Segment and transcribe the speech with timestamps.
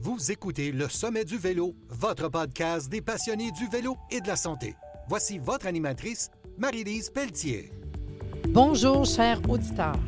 [0.00, 4.36] Vous écoutez Le Sommet du Vélo, votre podcast des passionnés du vélo et de la
[4.36, 4.74] santé.
[5.08, 7.72] Voici votre animatrice, Marie-Lise Pelletier.
[8.48, 9.98] Bonjour, chers auditeurs.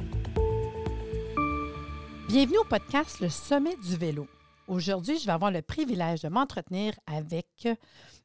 [2.28, 4.26] Bienvenue au podcast Le Sommet du Vélo.
[4.68, 7.68] Aujourd'hui, je vais avoir le privilège de m'entretenir avec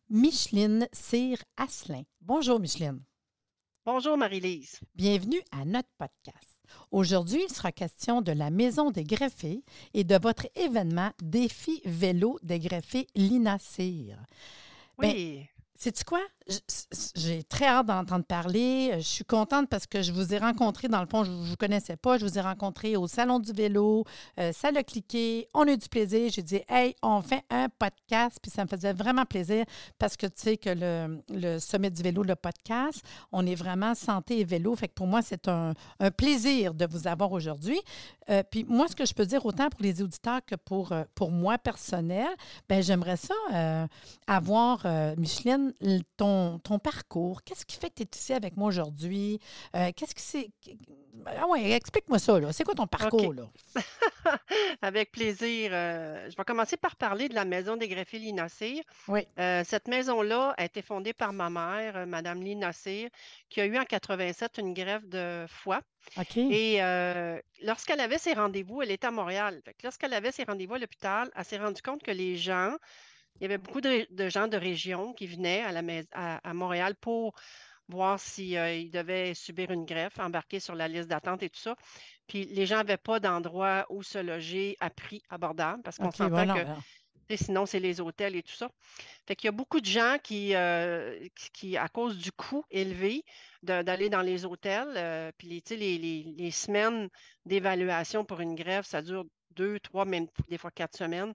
[0.09, 2.03] Micheline Cyr-Asselin.
[2.19, 3.01] Bonjour, Micheline.
[3.85, 4.79] Bonjour, Marie-Lise.
[4.95, 6.50] Bienvenue à notre podcast.
[6.91, 12.37] Aujourd'hui, il sera question de la Maison des greffés et de votre événement Défi vélo
[12.43, 14.17] des greffés Lina Cyr.
[14.97, 15.45] Ben, Oui.
[15.75, 16.21] Sais-tu quoi?
[17.15, 18.93] J'ai très hâte d'entendre parler.
[18.97, 21.55] Je suis contente parce que je vous ai rencontré, dans le fond, je ne vous
[21.55, 22.17] connaissais pas.
[22.17, 24.05] Je vous ai rencontré au Salon du vélo.
[24.39, 25.47] Euh, ça l'a cliqué.
[25.53, 26.29] On a eu du plaisir.
[26.33, 28.37] J'ai dit, hey, on fait un podcast.
[28.41, 29.65] Puis ça me faisait vraiment plaisir
[29.97, 33.01] parce que tu sais que le, le Sommet du vélo, le podcast,
[33.31, 34.75] on est vraiment santé et vélo.
[34.75, 37.79] Fait que pour moi, c'est un, un plaisir de vous avoir aujourd'hui.
[38.29, 41.03] Euh, puis moi, ce que je peux dire autant pour les auditeurs que pour, euh,
[41.15, 42.27] pour moi personnel,
[42.69, 43.87] ben j'aimerais ça euh,
[44.27, 47.43] avoir, euh, Micheline, l- ton, ton parcours?
[47.43, 49.39] Qu'est-ce qui fait que tu es ici avec moi aujourd'hui?
[49.75, 50.49] Euh, Qu'est-ce qui c'est.
[51.25, 52.51] Ah ouais, explique-moi ça, là.
[52.53, 53.43] C'est quoi ton parcours, là?
[54.81, 55.71] Avec plaisir.
[55.73, 58.81] euh, je vais commencer par parler de la maison des greffés Lina Cyr.
[59.07, 59.27] Oui.
[59.37, 63.09] Euh, cette maison-là a été fondée par ma mère, Madame Lina Cyr,
[63.49, 65.81] qui a eu en 87 une greffe de foie.
[66.17, 66.37] OK.
[66.37, 69.61] Et euh, lorsqu'elle avait ses rendez-vous, elle était à Montréal.
[69.65, 72.75] Que lorsqu'elle avait ses rendez-vous à l'hôpital, elle s'est rendue compte que les gens,
[73.39, 76.53] il y avait beaucoup de, gens de région qui venaient à, la mais- à, à
[76.53, 77.33] Montréal pour
[77.87, 81.75] voir s'ils devaient subir une greffe, embarquer sur la liste d'attente et tout ça.
[82.27, 86.15] Puis les gens n'avaient pas d'endroit où se loger à prix abordable parce qu'on OK,
[86.15, 86.53] s'entend voilà.
[86.53, 86.65] que
[87.37, 88.69] Sinon, c'est les hôtels et tout ça.
[89.25, 92.65] Fait qu'il y a beaucoup de gens qui, euh, qui, qui, à cause du coût
[92.69, 93.23] élevé
[93.63, 97.07] d'aller dans les hôtels, euh, puis les, les, les- les semaines
[97.45, 101.33] d'évaluation pour une grève, ça dure deux, trois, même des fois quatre semaines.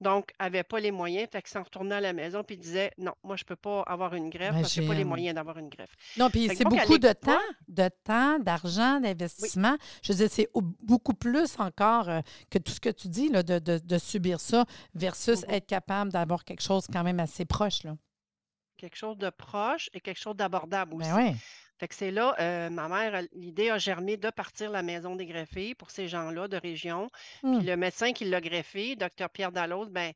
[0.00, 3.14] Donc, n'avaient pas les moyens, fait qu'ils s'en retournaient à la maison puis disaient non,
[3.24, 5.34] moi, je ne peux pas avoir une greffe parce que je n'ai pas les moyens
[5.34, 5.90] d'avoir une greffe.
[6.16, 7.36] Non, puis c'est beaucoup de temps,
[7.66, 9.76] de temps, d'argent, d'investissement.
[10.02, 13.28] Je veux dire, c'est au- beaucoup plus encore euh, que tout ce que tu dis,
[13.28, 14.64] là, de, de- de subir ça
[14.94, 15.54] versus Mhm.
[15.54, 17.96] être capable d'avoir quelque chose quand même assez proche, là.
[18.76, 21.10] Quelque chose de proche et quelque chose d'abordable aussi.
[21.10, 21.36] Ben oui.
[21.78, 25.26] Fait que c'est là, euh, ma mère, l'idée a germé de partir la maison des
[25.26, 27.08] greffés pour ces gens-là de région.
[27.42, 30.12] Puis le médecin qui l'a greffé, docteur Pierre Dalloz, ben,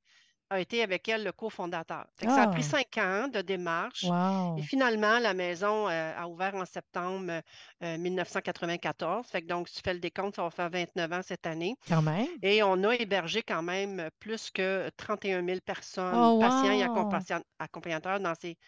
[0.50, 2.04] a été avec elle le cofondateur.
[2.22, 2.76] Ça a pris Ah.
[2.84, 4.04] cinq ans de démarche.
[4.04, 4.58] Wow.
[4.58, 7.40] Et finalement, la maison euh, a ouvert en septembre
[7.82, 9.26] euh, 1994.
[9.28, 11.74] Fait que donc, si tu fais le décompte, ça va faire 29 ans cette année.
[11.88, 12.26] Quand même.
[12.42, 17.32] Et on a hébergé quand même plus que 31 000 personnes, Oh, patients et wow.
[17.58, 18.58] accompagnateurs dans ces,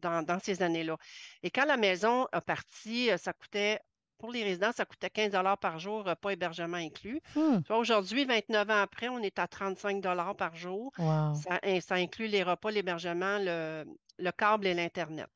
[0.00, 0.96] dans, dans ces années-là.
[1.42, 3.78] Et quand la maison a parti, euh, ça coûtait,
[4.18, 7.20] pour les résidents, ça coûtait 15 par jour, repas hébergement inclus.
[7.36, 7.58] Hmm.
[7.70, 10.02] Aujourd'hui, 29 ans après, on est à 35
[10.36, 10.92] par jour.
[10.98, 11.34] Wow.
[11.34, 13.84] Ça, in- ça inclut les repas, l'hébergement, le,
[14.18, 15.28] le câble et l'Internet.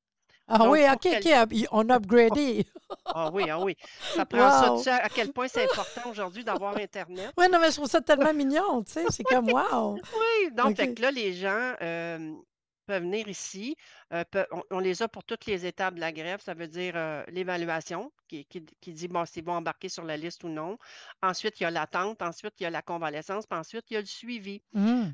[0.48, 2.66] Ah Donc, oui, OK, quel- OK, up- on a upgradé.
[3.06, 3.74] Ah oui, ah oui.
[4.14, 4.74] Ça prend ça.
[4.76, 7.32] Tu sais à quel point c'est important aujourd'hui d'avoir Internet.
[7.38, 9.04] Oui, non, mais je trouve ça tellement mignon, tu sais.
[9.10, 9.94] C'est comme wow.
[9.94, 10.94] Oui, donc fait OK.
[10.96, 12.32] que là, les gens euh,
[12.82, 13.76] peuvent venir ici.
[14.12, 16.40] euh, on, on les a pour toutes les étapes de la grève.
[16.40, 20.16] Ça veut dire euh, l'évaluation qui, qui- qui dit bon, s'ils vont embarquer sur la
[20.16, 20.78] liste ou non.
[21.22, 22.22] Ensuite, il y a l'attente.
[22.22, 23.46] Ensuite, il y a la convalescence.
[23.46, 24.62] Puis ensuite, il y a le suivi.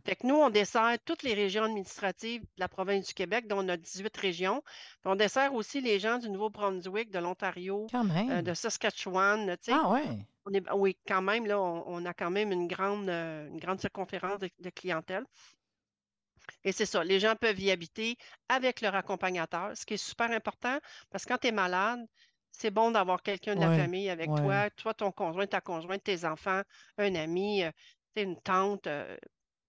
[0.06, 3.64] Fait que nous, on dessert toutes les régions administratives de la province du Québec, dont
[3.64, 4.62] on a 18 régions.
[5.02, 7.86] Puis on dessert aussi les gens du Nouveau-Brunswick, de l'Ontario,
[8.30, 9.56] euh, de Saskatchewan.
[9.72, 10.04] ah ouais.
[10.46, 13.80] On est, oui, quand même, là, on, on a quand même une grande, une grande
[13.80, 15.24] circonférence de, de clientèle.
[16.64, 18.16] Et c'est ça, les gens peuvent y habiter
[18.48, 20.78] avec leur accompagnateur, ce qui est super important
[21.10, 22.00] parce que quand tu es malade,
[22.50, 24.40] c'est bon d'avoir quelqu'un de la famille avec ouais.
[24.40, 26.62] toi, toi, ton conjoint, ta conjointe, tes enfants,
[26.96, 27.70] un ami, euh,
[28.16, 29.16] une tante, euh,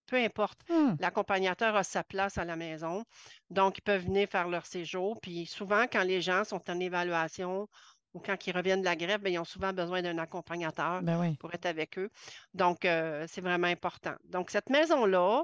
[0.07, 0.59] peu importe.
[0.69, 0.95] Hmm.
[0.99, 3.03] L'accompagnateur a sa place à la maison,
[3.49, 5.19] donc ils peuvent venir faire leur séjour.
[5.21, 7.67] Puis souvent, quand les gens sont en évaluation
[8.13, 11.37] ou quand ils reviennent de la grève, ils ont souvent besoin d'un accompagnateur Ben oui.
[11.37, 12.09] pour être avec eux.
[12.53, 14.15] Donc, euh, c'est vraiment important.
[14.25, 15.43] Donc, cette maison-là,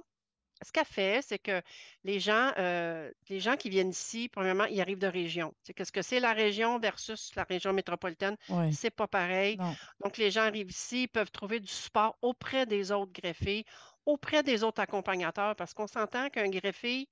[0.62, 1.62] ce qu'elle fait, c'est que
[2.04, 5.54] les gens, euh, les gens qui viennent ici, premièrement, ils arrivent de région.
[5.64, 8.38] C'est qu'est-ce que c'est la région versus la région métropolitaine?
[8.50, 8.74] Oui.
[8.74, 9.58] C'est pas pareil.
[9.58, 9.76] Non.
[10.04, 13.66] Donc, les gens arrivent ici, ils peuvent trouver du support auprès des autres greffés,
[14.06, 17.10] auprès des autres accompagnateurs, parce qu'on s'entend qu'un greffé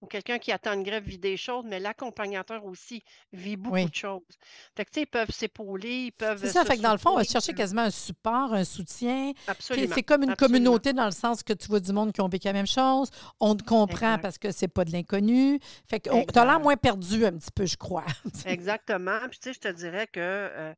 [0.00, 3.02] ou quelqu'un qui attend une greffe vit des choses, mais l'accompagnateur aussi
[3.32, 3.86] vit beaucoup Oui.
[3.86, 4.22] de choses.
[4.76, 6.40] Fait que, tu sais, ils peuvent s'épauler, ils peuvent.
[6.40, 8.64] C'est ça, fait que dans le fond, on va chercher euh, quasiment un support, un
[8.64, 9.32] soutien.
[9.46, 9.94] Absolument.
[9.94, 10.58] C'est comme une absolument.
[10.58, 13.10] communauté dans le sens que tu vois du monde qui ont vécu la même chose.
[13.40, 14.22] On te comprend Exact.
[14.22, 15.60] parce que c'est pas de l'inconnu.
[15.86, 18.04] Fait que tu as l'air moins perdu un petit peu, je crois.
[18.46, 19.18] Exactement.
[19.30, 20.74] Puis, tu sais, je te dirais que euh,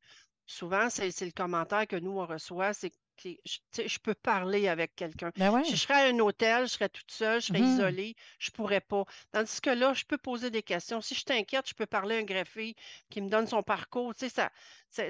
[0.47, 2.93] souvent, c'est le commentaire que nous, on reçoit, c'est
[3.25, 5.31] je, je peux parler avec quelqu'un.
[5.37, 7.75] Ben je serais à un hôtel, je serais toute seule, je serais Mhm.
[7.75, 9.05] isolée, je ne pourrais pas.
[9.33, 11.01] Tandis que là, je peux poser des questions.
[11.01, 12.75] Si je t'inquiète, je peux parler à un greffier
[13.11, 14.15] qui me donne son parcours.
[14.15, 14.51] Tu sais, ça,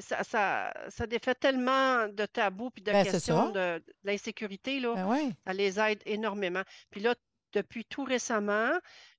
[0.01, 4.95] ça, ça, ça, défait tellement de tabous puis de Ben, questions de, de l'insécurité, là.
[4.95, 5.33] Ben.
[5.47, 6.63] Ça les aide énormément.
[6.91, 7.15] Puis là,
[7.53, 8.71] depuis tout récemment,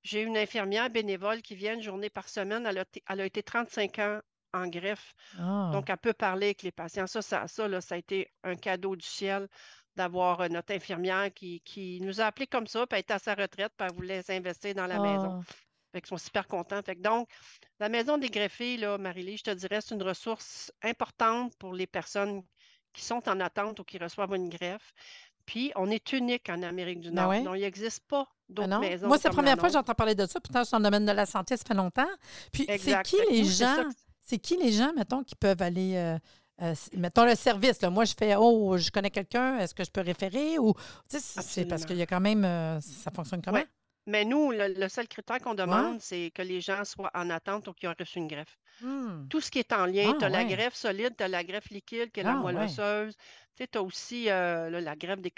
[0.01, 2.65] j'ai une infirmière bénévole qui vient une journée par semaine.
[2.65, 4.19] Elle a, elle a été 35 ans
[4.53, 5.13] en greffe.
[5.39, 5.69] Ah.
[5.73, 7.07] Donc, elle peut parler avec les patients.
[7.07, 9.47] Ça, ça, ça, là, ça a été un cadeau du ciel
[9.95, 13.19] d'avoir euh, notre infirmière qui, qui nous a appelés comme ça, puis elle était à
[13.19, 15.41] sa retraite, puis elle voulait s'investir dans la maison.
[15.41, 15.53] Ah.
[15.91, 16.81] Fait qu'ils sont super contents.
[16.83, 17.29] Fait que donc,
[17.79, 21.85] la maison des greffés, là, Marie-Lie, je te dirais, c'est une ressource importante pour les
[21.85, 22.41] personnes
[22.93, 24.93] qui sont en attente ou qui reçoivent une greffe.
[25.45, 27.29] Puis, on est unique en Amérique du Ben Nord.
[27.29, 27.43] ouais.
[27.43, 29.07] Donc, il n'existe pas Ah d'autres maisons.
[29.07, 30.39] Moi, c'est la première fois que j'entends parler de ça.
[30.39, 32.07] Pourtant, je suis dans le domaine de la santé, ça fait longtemps.
[32.51, 33.83] Puis, c'est qui les gens,
[34.23, 36.17] c'est qui les gens, mettons, qui peuvent aller, euh,
[36.61, 37.81] euh, mettons, le service.
[37.81, 37.89] Là?
[37.89, 40.57] Moi, je fais, oh, je connais quelqu'un, est-ce que je peux référer?
[40.59, 40.73] Ou,
[41.43, 43.57] c'est- parce qu'il y a quand même, euh, ça fonctionne comment?
[43.57, 43.67] Ouais.
[44.05, 47.67] Mais nous, le, le seul critère qu'on demande, c'est que les gens soient en attente
[47.67, 48.57] ou qu'ils ont reçu une greffe.
[48.81, 49.27] Hmm.
[49.29, 51.43] Tout ce qui est en lien, Ah, tu as la greffe solide, tu as la
[51.43, 52.65] greffe liquide, qui est la Ah, moelle ouais.
[52.65, 53.15] osseuse.
[53.55, 55.31] Tu as aussi euh, là, la greffe des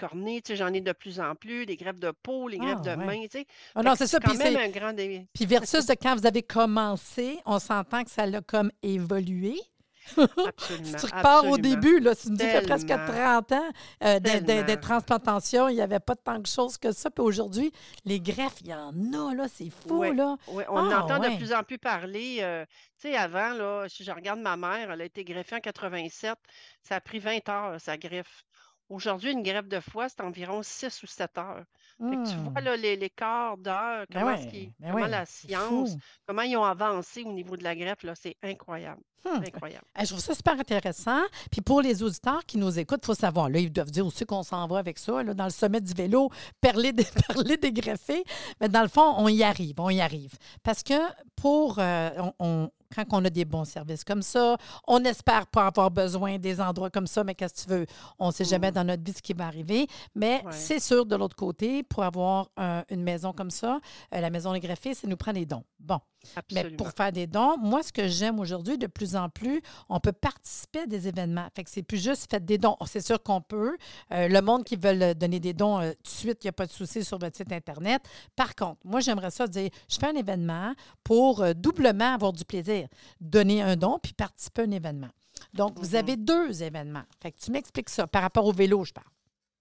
[0.46, 3.04] sais, j'en ai de plus en plus, des greffes de peau, les greffes Ah, de
[3.04, 3.46] main, tu sais.
[3.74, 4.18] Ah non, c'est ça.
[4.18, 4.94] quand Puis, même un grand
[5.34, 9.54] puis versus de quand vous avez commencé, on s'entend que ça l'a comme évolué.
[10.16, 10.98] Absolument.
[10.98, 13.06] Si tu repars au début, là, tu me dis qu'il y a presque Tellement.
[13.42, 13.68] 30 ans
[14.04, 14.80] euh, des, des- des Tellement.
[14.80, 17.10] transplantations, il n'y avait pas tant de choses que ça.
[17.10, 17.72] Puis aujourd'hui,
[18.04, 20.14] les greffes, il y en a, là, c'est fou, Ouais.
[20.14, 20.36] là.
[20.48, 21.30] Oui, on Ah, entend ouais.
[21.32, 22.38] de plus en plus parler.
[22.40, 22.64] euh,
[23.00, 26.34] tu sais, avant, là, si je regarde ma mère, elle a été greffée en 87.
[26.82, 28.44] Ça a pris 20 heures, sa greffe.
[28.88, 31.64] Aujourd'hui, une greffe de foie, c'est environ 6 ou 7 heures.
[31.98, 32.64] Fait que tu vois Hmm.
[32.64, 35.90] là, les, les quarts d'heure, Ben comment, ouais, est-ce qu'ils- ben comment ouais, la science,
[36.26, 39.00] comment ils ont avancé au niveau de la greffe, là, c'est incroyable.
[39.26, 39.42] Hmm.
[39.46, 39.84] Incroyable.
[39.98, 41.20] Eh, Je trouve ça super intéressant.
[41.50, 44.24] Puis pour les auditeurs qui nous écoutent, il faut savoir, là, ils doivent dire aussi
[44.24, 46.30] qu'on s'en va avec ça, là, dans le sommet du vélo,
[46.60, 48.24] parler des, parler des greffés.
[48.60, 50.34] Mais dans le fond, on y arrive, on y arrive.
[50.62, 50.94] Parce que
[51.34, 54.56] pour, euh, on, on- quand on a des bons services comme ça,
[54.86, 57.86] on espère pas avoir besoin des endroits comme ça, mais qu'est-ce que tu veux?
[58.20, 58.74] On ne sait jamais Mm.
[58.74, 59.88] dans notre vie ce qui va arriver.
[60.14, 60.52] Mais Ouais.
[60.52, 63.80] c'est sûr, de l'autre côté, pour avoir un- une maison comme ça,
[64.14, 65.64] euh, la maison des greffés, ça nous prend des dons.
[65.80, 65.98] Bon.
[66.52, 70.00] Mais pour faire des dons, moi, ce que j'aime aujourd'hui, de plus en plus, on
[70.00, 71.48] peut participer à des événements.
[71.54, 72.76] Fait que c'est plus juste faites des dons.
[72.86, 73.76] C'est sûr qu'on peut.
[74.12, 76.52] Euh, le monde qui veut donner des dons euh, tout de suite, il n'y a
[76.52, 78.02] pas de souci sur votre site Internet.
[78.34, 80.74] Par contre, moi, j'aimerais ça dire, je fais un événement
[81.04, 82.88] pour euh, doublement avoir du plaisir.
[83.20, 85.10] Donner un don puis participer à un événement.
[85.54, 85.96] Donc, vous Mhm.
[85.96, 87.04] avez deux événements.
[87.22, 89.06] Fait que tu m'expliques ça par rapport au vélo, je parle.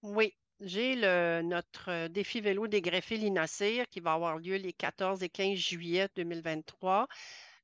[0.04, 0.96] Oui, j'ai
[1.44, 6.08] notre défi vélo des greffés Linacir qui va avoir lieu les 14 et 15 juillet
[6.16, 7.08] 2023.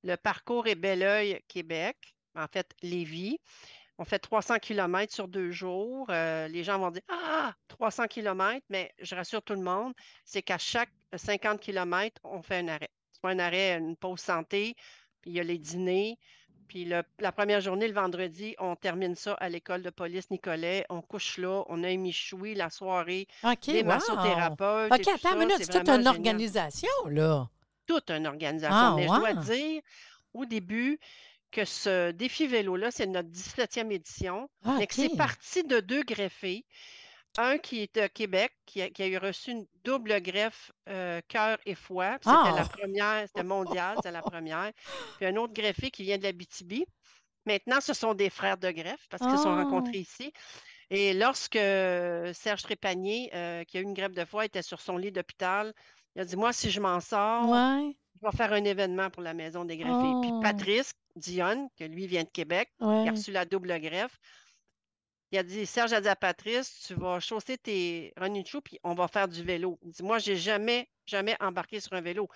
[0.03, 1.97] Le parcours est Belleuil, Québec,
[2.35, 3.39] en fait, Lévis.
[3.97, 6.07] On fait 300 km sur deux jours.
[6.09, 9.93] Euh, les gens vont dire Ah, 300 km, mais je rassure tout le monde,
[10.25, 12.89] c'est qu'à chaque 50 km, on fait un arrêt.
[13.21, 14.75] Pas un arrêt, une pause santé,
[15.21, 16.17] puis il y a les dîners.
[16.71, 20.85] Puis le- la première journée, le vendredi, on termine ça à l'école de police Nicolet.
[20.87, 23.87] On couche là, on a un michoui la soirée, OK, des wow.
[23.87, 24.89] massothérapeutes.
[24.93, 25.55] OK, attends une minute.
[25.57, 26.07] c'est toute une génial.
[26.07, 27.49] organisation, là.
[27.87, 28.73] Toute une organisation.
[28.73, 29.81] Ah, Mais je dois dire
[30.33, 30.97] au début
[31.51, 34.49] que ce défi vélo-là, c'est notre 17e édition.
[34.63, 36.63] Ah, Mais que c'est parti de deux greffés.
[37.37, 41.21] Un qui est de Québec, qui a, qui a eu reçu une double greffe euh,
[41.29, 42.17] cœur et foie.
[42.21, 42.69] C'était la Ah!
[42.69, 44.71] première, c'était mondial, c'était la première.
[45.17, 46.85] Puis un autre greffé qui vient de l'Abitibi.
[47.45, 49.63] Maintenant, ce sont des frères de greffe parce qu'ils se sont Ah!
[49.63, 50.31] rencontrés ici.
[50.89, 54.81] Et lorsque euh, Serge Trépanier, euh, qui a eu une greffe de foie, était sur
[54.81, 55.73] son lit d'hôpital,
[56.15, 59.23] il a dit Moi, si je m'en sors, Ouais, je vais faire un événement pour
[59.23, 60.19] la maison des greffés.
[60.21, 60.39] Puis Oh!
[60.41, 64.17] Patrice Dionne, que lui vient de Québec, qui a reçu la double greffe.
[65.31, 68.79] Il a dit, Serge a dit à Patrice, tu vas chausser tes running shoes, puis
[68.83, 69.79] on va faire du vélo.
[69.81, 72.27] Il dit, moi, j'ai jamais, jamais embarqué sur un vélo.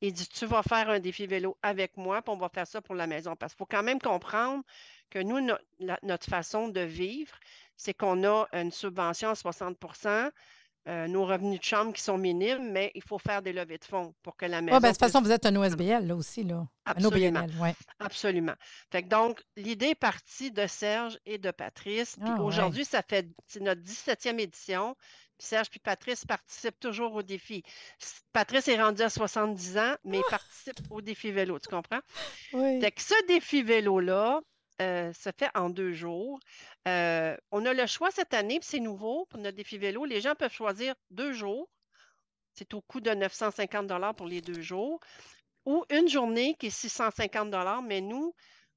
[0.00, 2.80] Il dit, tu vas faire un défi vélo avec moi, puis on va faire ça
[2.80, 3.36] pour la maison.
[3.36, 4.64] Parce qu'il faut quand même comprendre
[5.10, 5.46] que nous,
[6.02, 7.38] notre façon de vivre,
[7.76, 9.78] c'est qu'on a une subvention à 60
[10.88, 13.84] euh, nos revenus de chambre qui sont minimes, mais il faut faire des levées de
[13.84, 14.76] fonds pour que la maison.
[14.76, 16.66] Oui, ben, de toute façon, vous êtes un OSBL, là aussi, là.
[16.86, 17.40] Un Absolument.
[17.40, 17.68] OBNL, oui.
[18.00, 18.54] Absolument.
[18.90, 22.16] Fait que donc, l'idée est partie de Serge et de Patrice.
[22.16, 22.40] Puis Ah, ouais.
[22.40, 24.96] aujourd'hui, ça fait c'est notre 17e édition.
[25.38, 27.62] Puis Serge puis Patrice participent toujours au défi.
[28.32, 32.00] Patrice est rendu à 70 ans, mais il participe au défi vélo, tu comprends?
[32.54, 32.80] Oui.
[32.80, 34.40] Fait que ce défi vélo-là
[34.80, 36.38] euh, se fait en deux jours.
[36.86, 40.04] Euh, on a le choix cette année, c'est nouveau pour notre défi vélo.
[40.04, 41.68] Les gens peuvent choisir deux jours.
[42.54, 45.00] C'est au coût de 950 pour les deux jours.
[45.66, 47.54] Ou une journée qui est 650
[47.84, 48.34] mais nous,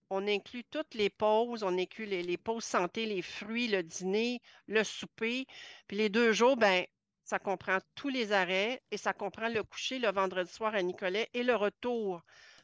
[0.09, 4.41] on inclut toutes les pauses, on inclut les, les pauses santé, les fruits, le dîner,
[4.67, 5.45] le souper.
[5.87, 6.85] Puis les deux jours, ben,
[7.23, 11.29] ça comprend tous les arrêts et ça comprend le coucher le vendredi soir à Nicolet
[11.33, 12.21] et le retour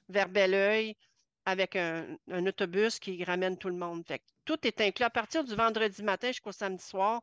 [0.09, 0.95] vers Belleuil
[1.47, 4.05] avec un, un autobus qui ramène tout le monde.
[4.05, 5.05] Fait que tout est inclus.
[5.05, 7.21] À partir du vendredi matin jusqu'au samedi soir,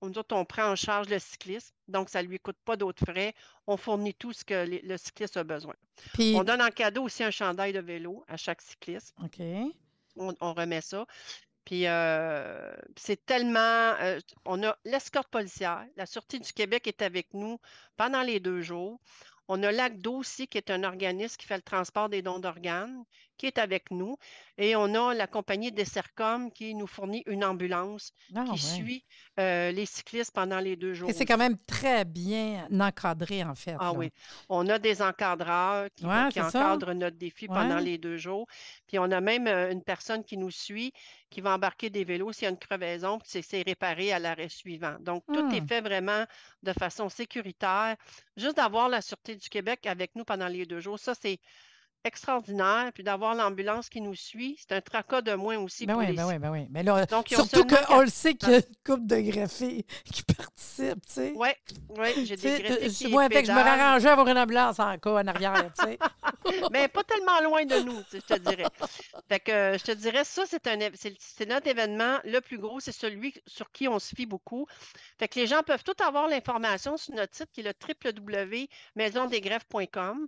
[0.00, 2.76] on, nous autres, on prend en charge le cycliste, donc ça ne lui coûte pas
[2.76, 3.34] d'autres frais.
[3.68, 5.74] On fournit tout ce que les- le cycliste a besoin.
[6.12, 9.14] Puis, On donne en cadeau aussi un chandail de vélo à chaque cycliste.
[9.22, 9.40] OK.
[10.16, 11.06] On, on remet ça.
[11.64, 13.94] Puis euh, c'est tellement.
[14.00, 15.86] euh, on a l'escorte policière.
[15.96, 17.60] La Sûreté du Québec est avec nous
[17.96, 18.98] pendant les deux jours.
[19.48, 23.04] On a l'ACDO aussi, qui est un organisme qui fait le transport des dons d'organes,
[23.36, 24.16] qui est avec nous.
[24.58, 28.56] Et on a la compagnie Dessercom qui nous fournit une ambulance Ah, qui ouais.
[28.58, 29.04] suit
[29.40, 31.08] euh, les cyclistes pendant les deux jours.
[31.10, 33.74] Et c'est quand même très bien encadré, en fait.
[33.78, 33.92] Ah là.
[33.94, 34.10] oui.
[34.48, 36.66] On a des encadreurs qui, Ouais, qui c'est ça.
[36.74, 38.46] encadrent notre défi pendant les deux jours.
[38.86, 40.92] Puis on a même euh, une personne qui nous suit,
[41.30, 44.48] qui va embarquer des vélos s'il y a une crevaison, puis c'est réparé à l'arrêt
[44.50, 44.96] suivant.
[45.00, 45.66] Donc, tout est Hmm.
[45.68, 46.24] fait vraiment
[46.62, 47.96] de façon sécuritaire.
[48.36, 51.38] Juste d'avoir la Sûreté du Québec avec nous pendant les deux jours, ça, c'est
[52.04, 52.90] extraordinaire.
[52.94, 56.08] Puis d'avoir l'ambulance qui nous suit, c'est un tracas de moins aussi Ben pour oui,
[56.08, 56.66] les ben oui, ben oui.
[56.70, 60.22] Mais là, Donc, surtout qu'on le sait qu'il y a une couple de greffés qui
[60.22, 61.32] participent, tu sais.
[61.36, 61.48] Oui,
[61.90, 63.80] oui, j'ai des greffés moi, avec, je me pédalent.
[63.80, 65.98] arrangeais à avoir une ambulance en cas en arrière, tu sais.
[66.72, 68.66] mais pas tellement loin de nous, je te dirais.
[69.28, 72.40] Fait que euh, je te dirais, ça, c'est un éve- c'est c'est notre événement le
[72.40, 74.66] plus gros, c'est celui sur qui on se fie beaucoup.
[75.18, 77.72] Fait que les gens peuvent tout avoir l'information sur notre site qui est le
[78.96, 80.26] www.maisondesgreffes.com.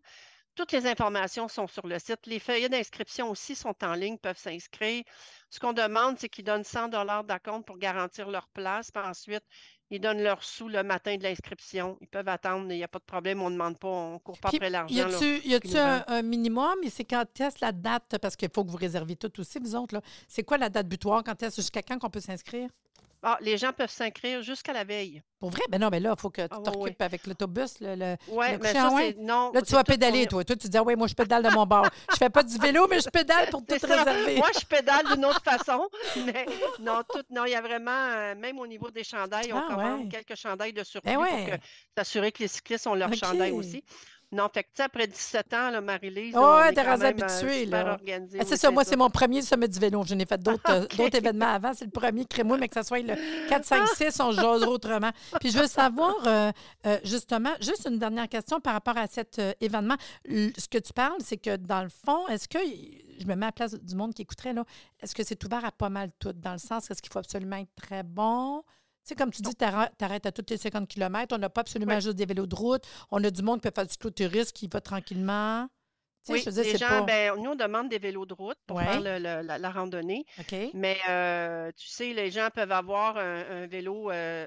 [0.55, 2.27] Toutes les informations sont sur le site.
[2.27, 5.03] Les feuillets d'inscription aussi sont en ligne, peuvent s'inscrire.
[5.51, 6.89] Ce qu'on demande, c'est qu'ils donnent 100
[7.25, 8.91] d'acompte pour garantir leur place.
[8.93, 9.43] Puis ensuite,
[9.91, 11.99] ils donnent leurs sous le matin de l'inscription.
[12.01, 14.19] Ils peuvent attendre, il n'y a pas de problème, on ne demande pas, on ne
[14.19, 14.95] court pas Puis, après l'argent.
[14.95, 16.75] y nous un, un minimum?
[16.83, 18.17] Et c'est quand est-ce la date?
[18.21, 19.95] Parce qu'il faut que vous réserviez tout aussi, vous autres.
[19.95, 20.03] là.
[20.29, 21.25] C'est quoi la date butoir?
[21.25, 22.71] Quand est-ce jusqu'à quand qu'on peut s'inscrire?
[23.27, 25.23] Ah, les gens peuvent s'inscrire jusqu'à la veille.
[25.41, 25.63] Pour vrai?
[25.71, 27.81] Ben non, mais là, il faut que tu Ah, ouais, t'occupes avec l'autobus.
[27.81, 28.91] Le, le- Oui, Le mais ça.
[29.19, 29.51] Non.
[29.53, 30.45] Là, tu vas pédaler, toi.
[30.45, 31.87] Toi, tu dis, ah ouais, moi, je pédale de mon bord.
[32.11, 34.37] Je fais pas du vélo, mais je pédale pour tout réserver.
[34.37, 35.89] Moi, je pédale d'une autre façon.
[36.27, 36.45] Mais
[36.81, 39.67] non, tout, non, il y a vraiment, euh, même au niveau des chandails, on Ah,
[39.69, 40.09] commande ouais.
[40.09, 41.47] quelques chandails de surplus Ben pour ouais.
[41.59, 41.65] que-
[41.97, 43.17] s'assurer que les cyclistes ont leur OK.
[43.17, 43.83] chandail aussi.
[44.35, 47.97] Non, fait que, tu sais, après 17 ans, Marie-Lise, on ouais, t'es euh, habituée, là.
[48.41, 50.03] Ah, c'est ça, moi, c'est mon premier sommet du vélo.
[50.05, 51.73] Je n'ai fait d'autres euh, d'autres événements avant.
[51.75, 53.15] C'est le premier crémeux, mais que ça soit le
[53.49, 55.11] 4, 5, 6, on jasera autrement.
[55.41, 56.51] Puis je veux savoir, euh,
[56.87, 59.97] euh, justement, juste une dernière question par rapport à cet euh, événement.
[60.29, 62.59] L- Ce que tu parles, c'est que dans le fond, est-ce que,
[63.21, 64.65] je me mets à la place du monde qui écouterait, là,
[65.01, 66.33] est-ce que c'est ouvert à pas mal tout?
[66.33, 68.63] Dans le sens, est-ce qu'il faut absolument être très bon?
[69.05, 71.35] Tu sais, comme tu dis, t'arrêtes t'arrêtes à tous les 50 km.
[71.35, 72.83] On n'a pas absolument juste des vélos de route.
[73.11, 75.69] On a du monde qui peut faire du clôturisme, qui va tranquillement.
[76.25, 77.03] Tu sais, Oui, je veux dire, les c'est gens, pas...
[77.03, 78.85] ben, nous, on demande des vélos de route pour Ouais.
[78.85, 80.25] faire le- le- la, la randonnée.
[80.73, 84.47] Mais euh, tu sais, les gens peuvent avoir un, un vélo euh,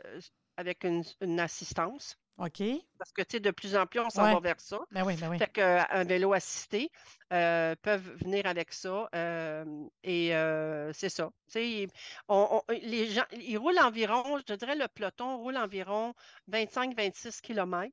[0.58, 2.18] avec une, une assistance.
[2.38, 2.62] OK.
[3.00, 4.34] Parce que, tu sais, de plus en plus, on s'en Ouais.
[4.34, 4.80] va vers ça.
[4.92, 5.40] Ben oui, ben oui.
[5.40, 6.92] Fait qu'un vélo assisté
[7.34, 9.10] euh, peuvent venir avec ça.
[9.16, 9.66] euh,
[10.04, 11.32] et euh, c'est ça.
[11.48, 11.90] Tu sais, ils-
[12.28, 16.14] on- on- les gens, ils roulent environ, je te dirais, le peloton roule environ
[16.48, 17.92] 25-26 km.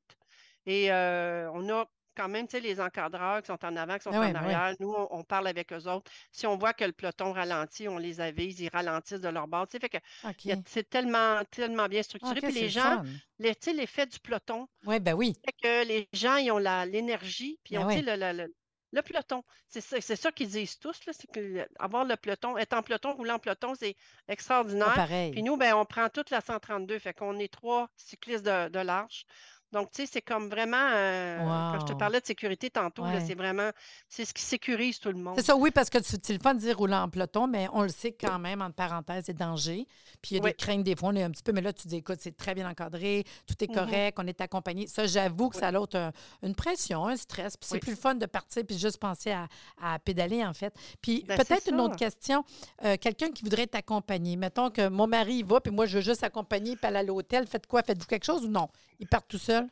[0.67, 1.85] Et euh, on a
[2.15, 4.35] quand même, tu sais, les encadreurs qui sont en avant, qui sont Ben en ben
[4.37, 4.75] arrière.
[4.79, 6.11] Nous, on, on parle avec eux autres.
[6.31, 9.67] Si on voit que le peloton ralentit, on les avise, ils ralentissent de leur bord.
[9.67, 9.97] Tu sais, fait que
[10.65, 12.37] c'est tellement, tellement bien structuré.
[12.37, 13.03] OK, Puis les le gens,
[13.39, 15.33] les- tu sais, l'effet du peloton, Oui, ben oui.
[15.45, 18.53] fait que les gens, ils ont l'énergie, puis ils Ben ont, le, le- le-
[18.91, 19.43] le peloton.
[19.67, 19.81] C'est
[20.15, 23.31] ça, qu'ils disent tous, là, c'est que le- avoir le peloton, être en peloton, rouler
[23.31, 23.95] en peloton, c'est
[24.29, 24.93] extraordinaire.
[25.33, 28.79] Puis nous, ben, on prend toute la 132, fait qu'on est trois cyclistes de, de
[28.79, 29.25] large.
[29.71, 31.39] Donc, tu sais, c'est comme vraiment, euh,
[31.73, 33.19] quand je te parlais de sécurité tantôt, Ouais.
[33.25, 33.71] c'est vraiment,
[34.07, 35.33] c'est ce qui sécurise tout le monde.
[35.35, 37.81] C'est ça, oui, parce que c'est le fun de dire rouler en peloton, mais on
[37.81, 39.85] le sait quand même, entre parenthèses, c'est danger.
[40.21, 40.51] Puis il y a Oui.
[40.51, 42.37] des craintes, des fois, on est un petit peu, mais là, tu dis, écoute, c'est
[42.37, 43.75] très bien encadré, tout est Mhm.
[43.75, 44.87] correct, on est accompagné.
[44.87, 45.59] Ça, j'avoue que Oui.
[45.61, 46.11] ça a l'autre un-
[46.43, 47.57] une pression, un stress.
[47.57, 47.79] Puis c'est Oui.
[47.81, 49.47] plus le fun de partir puis juste penser à,
[49.81, 50.73] à pédaler, en fait.
[51.01, 52.45] Puis Ben, peut-être une autre question.
[52.85, 54.35] Euh, Quelqu'un qui voudrait t'accompagner.
[54.37, 57.03] Mettons que mon mari y va, puis moi, je veux juste accompagner, puis aller à
[57.03, 57.45] l'hôtel.
[57.45, 57.83] Faites quoi?
[57.83, 58.69] Faites-vous quelque chose ou non?
[58.99, 59.64] Ils partent tout seuls?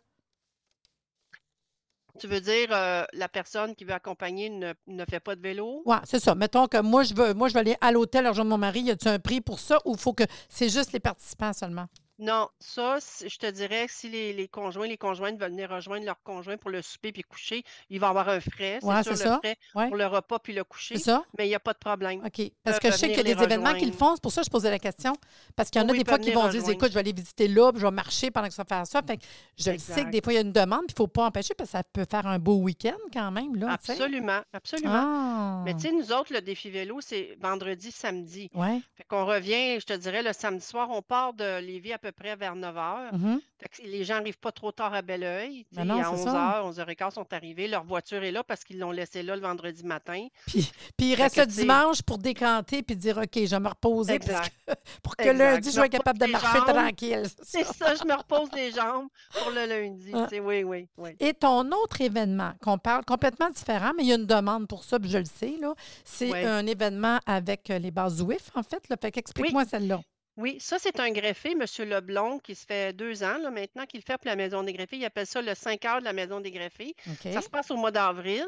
[2.19, 5.81] Tu veux dire, euh, la personne qui veut accompagner ne, ne fait pas de vélo?
[5.85, 6.35] Oui, c'est ça.
[6.35, 8.81] Mettons que moi, je veux, moi, je veux aller à l'hôtel rejoindre mon mari.
[8.81, 11.87] Y a-t-il un prix pour ça ou faut que c'est juste les participants seulement?
[12.19, 15.69] Non, ça, c- je te dirais que si les, les conjoints, les conjointes veulent venir
[15.69, 18.77] rejoindre leur conjoint pour le souper puis coucher, il va avoir un frais.
[18.81, 19.39] C'est Ouais, sûr, c'est le ça.
[19.39, 19.87] frais Ouais.
[19.87, 21.23] pour le repas puis le C'est coucher, ça?
[21.37, 22.23] mais il n'y a pas de problème.
[22.25, 22.51] OK.
[22.63, 23.97] Parce que je sais qu'il y a des événements qui le rejoindre.
[23.97, 24.15] font.
[24.15, 25.13] C'est pour ça que je posais la question.
[25.55, 26.77] Parce qu'il y en a oui, des fois peuvent qui venir vont dire rejoindre.
[26.77, 28.87] écoute, je vais aller visiter là, puis je vais marcher pendant que ça va faire
[28.87, 29.01] ça.
[29.05, 29.23] Fait que
[29.57, 30.11] je le sais que Exact.
[30.11, 31.77] des fois, il y a une demande, puis il ne faut pas empêcher parce que
[31.77, 33.55] ça peut faire un beau week-end quand même.
[33.55, 33.91] Là, tu sais.
[33.93, 34.91] Absolument, absolument.
[34.93, 35.61] Ah.
[35.65, 38.49] Mais tu sais, nous autres, le défi vélo, c'est vendredi, samedi.
[38.53, 38.79] Ouais.
[38.95, 42.11] Fait qu'on revient, je te dirais, le samedi soir, on part de Lévis à peu
[42.13, 43.15] près vers 9 h.
[43.17, 43.41] Mhm.
[43.59, 45.65] Que les gens n'arrivent pas trop tard à Belleuil.
[45.71, 46.61] Ben non, à c'est 11 ça.
[46.61, 47.67] h, 11h15 sont arrivés.
[47.69, 50.27] Leur voiture est là parce qu'ils l'ont laissée là le vendredi matin.
[50.47, 53.59] Puis, puis il Fait reste que, le dimanche pour décanter puis dire OK, je vais
[53.59, 54.53] me reposer parce Exact.
[54.67, 55.37] que- pour que Exact.
[55.37, 56.67] lundi, je sois capable de marcher jambes.
[56.67, 57.23] tranquille.
[57.43, 57.95] c'est ça.
[57.95, 59.07] je me repose les jambes
[59.41, 60.11] pour le lundi.
[60.13, 60.27] Ah.
[60.41, 61.15] Oui, oui, oui.
[61.21, 64.83] Et ton autre événement, qu'on parle complètement différent, mais il y a une demande pour
[64.83, 68.63] ça, puis je le sais, là, c'est un événement avec euh, les bases WIF, en
[68.63, 68.89] fait.
[68.89, 68.97] Là.
[69.01, 70.01] Fait qu'explique-moi celle-là.
[70.35, 71.63] Oui, ça, c'est un greffé, M.
[71.87, 74.97] Leblond, qui se fait deux ans là, maintenant qu'il fait pour la Maison des greffés.
[74.97, 76.95] Il appelle ça le 5 heures de la Maison des greffés.
[77.07, 77.31] OK.
[77.33, 78.45] Ça se passe au mois d'avril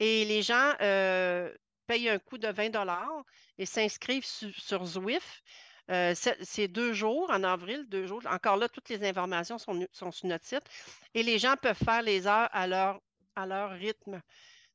[0.00, 1.52] et les gens euh,
[1.86, 2.70] payent un coût de 20
[3.58, 5.42] et s'inscrivent su- sur Zwift.
[5.90, 8.22] Euh, c'est c'est deux jours en avril, deux jours.
[8.30, 10.64] Encore là, toutes les informations sont, sur notre site.
[11.14, 13.00] Et les gens peuvent faire les heures à leur,
[13.36, 14.20] à leur rythme,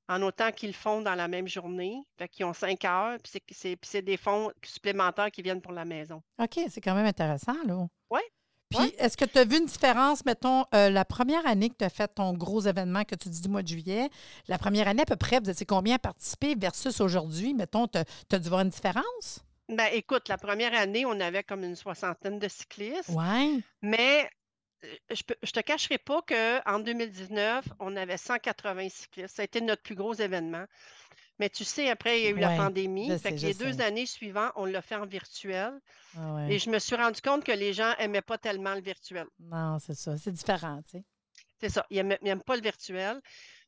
[0.10, 1.96] en autant qu'ils le font dans la même journée.
[2.18, 6.22] Fait qu'ils ont cinq heures, puis c'est- des fonds supplémentaires qui viennent pour la maison.
[6.40, 7.88] OK, c'est quand même intéressant, là.
[8.10, 8.22] Ouais,
[8.70, 8.96] Puis, ouais.
[8.98, 11.90] est-ce que tu as vu une différence, mettons, euh, la première année que tu as
[11.90, 14.10] fait ton gros événement que tu dis du mois de juillet,
[14.48, 17.54] la première année à peu près, vous étiez combien à participer versus aujourd'hui?
[17.54, 19.40] Mettons, tu as dû voir une différence?
[19.70, 23.10] Ben, écoute, la première année, on avait comme une soixantaine de cyclistes.
[23.10, 23.60] Ouais.
[23.82, 24.28] Mais
[25.10, 29.36] je ne te cacherai pas qu'en 2019, on avait 180 cyclistes.
[29.36, 30.66] Ça a été notre plus gros événement.
[31.40, 33.10] Mais tu sais, après, il y a eu la pandémie.
[33.10, 35.74] Fait sais, que les deux années suivantes, on l'a fait en virtuel.
[36.16, 36.54] Ah ouais.
[36.54, 39.26] Et je me suis rendu compte que les gens n'aimaient pas tellement le virtuel.
[39.40, 40.18] Non, c'est ça.
[40.18, 41.04] C'est différent, tu sais.
[41.60, 43.22] C'est ça, ils n'aiment pas le virtuel.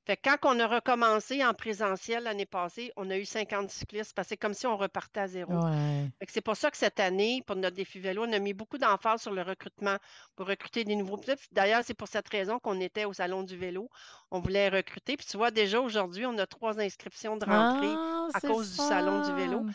[0.06, 4.14] Fait que quand on a recommencé en présentiel l'année passée, on a eu 50 cyclistes
[4.14, 5.54] parce que c'est comme si on repartait à zéro.
[5.54, 6.10] Ouais.
[6.28, 9.24] C'est pour ça que cette année, pour notre défi vélo, on a mis beaucoup d'emphase
[9.24, 9.98] sur le recrutement
[10.36, 11.20] pour recruter des nouveaux.
[11.52, 13.90] D'ailleurs, c'est pour cette raison qu'on était au Salon du vélo.
[14.30, 15.18] On voulait recruter.
[15.18, 18.78] Puis tu vois, déjà aujourd'hui, on a trois inscriptions de rentrée Ah, à cause du
[18.78, 19.66] Salon du vélo.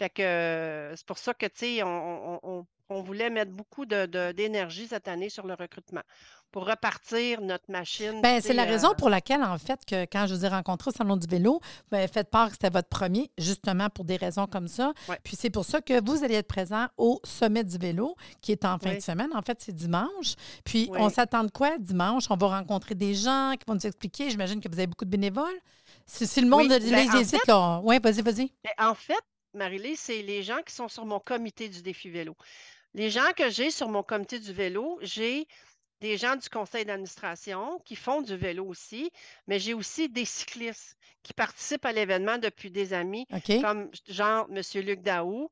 [0.00, 1.88] Fait que euh, c'est pour ça que, tu sais, on,
[2.34, 6.00] on- on- on voulait mettre beaucoup de- de- d'énergie cette année sur le recrutement
[6.50, 8.22] pour repartir notre machine.
[8.22, 10.44] Ben, tu c'est la sais, raison euh, pour laquelle, en fait, que quand je vous
[10.46, 13.90] ai rencontré au Salon du vélo, vous m'avez fait part que c'était votre premier, justement
[13.90, 14.94] pour des raisons comme ça.
[15.06, 15.18] Ouais.
[15.22, 18.64] Puis c'est pour ça que vous allez être présent au Sommet du vélo, qui est
[18.64, 18.96] en fin Oui.
[18.96, 19.28] de semaine.
[19.34, 20.34] En fait, c'est dimanche.
[20.64, 20.98] Puis Oui.
[20.98, 22.24] on s'attend de quoi dimanche?
[22.30, 24.30] On va rencontrer des gens qui vont nous expliquer.
[24.30, 25.60] J'imagine que vous avez beaucoup de bénévoles.
[26.06, 27.98] Si, le monde Oui, les ben, en là.
[28.00, 28.52] Vas-y, vas-y.
[28.64, 29.14] Ben, en fait,
[29.54, 32.36] Marie-Lise, c'est les gens qui sont sur mon comité du défi vélo.
[32.94, 35.46] Les gens que j'ai sur mon comité du vélo, j'ai
[36.00, 39.10] des gens du conseil d'administration qui font du vélo aussi,
[39.46, 43.60] mais j'ai aussi des cyclistes qui participent à l'événement depuis des OK.
[43.60, 44.62] comme genre M.
[44.82, 45.50] Luc Daou,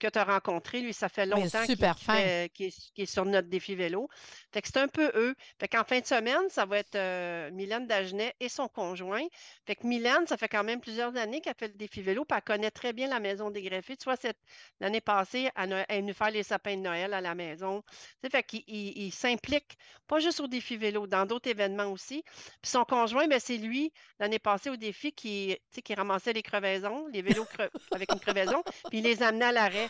[0.00, 0.80] que tu as rencontré.
[0.80, 1.64] Lui, ça fait longtemps
[2.54, 4.08] qu'il est, sur notre défi vélo.
[4.52, 5.34] Fait que c'est un peu eux.
[5.60, 9.22] Fait qu'en fin de semaine, ça va être euh, Mylène Dagenet et son conjoint.
[9.66, 12.36] Fait que Mylène, ça fait quand même plusieurs années qu'elle fait le défi vélo, puis
[12.36, 13.96] elle connaît très bien la maison des greffés.
[13.96, 14.16] Tu vois,
[14.80, 17.82] l'année passée, elle, a- elle est venue faire les sapins de Noël à la maison.
[17.90, 19.76] Tu sais, fait qu'il il- il s'implique,
[20.08, 22.22] pas juste au défi vélo, dans d'autres événements aussi.
[22.62, 27.06] Puis son conjoint, ben, c'est lui, l'année passée au défi, qui, qui ramassait les crevaisons,
[27.08, 29.89] les vélos cre- avec une crevaison, puis il les amenait à l'arrêt.